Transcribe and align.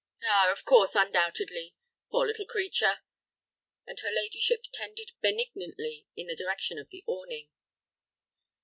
"Ah, 0.25 0.51
of 0.51 0.65
course, 0.65 0.95
undoubtedly. 0.95 1.75
Poor 2.09 2.25
little 2.25 2.47
creature!" 2.47 3.01
and 3.85 3.99
her 3.99 4.09
ladyship 4.09 4.63
tended 4.73 5.11
benignly 5.21 6.07
in 6.15 6.25
the 6.25 6.35
direction 6.35 6.79
of 6.79 6.89
the 6.89 7.03
awning. 7.05 7.49